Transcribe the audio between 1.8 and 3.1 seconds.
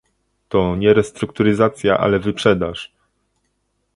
ale wyprzedaż